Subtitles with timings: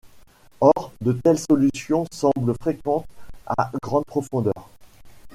[0.61, 3.05] Or de telles solutions semblent fréquentes
[3.45, 4.67] à grande profondeur.